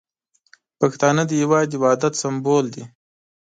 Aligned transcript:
پښتانه 0.79 1.23
د 1.27 1.31
هیواد 1.41 1.65
د 1.69 1.73
وحدت 1.83 2.13
سمبول 2.23 2.65
دي. 2.75 2.83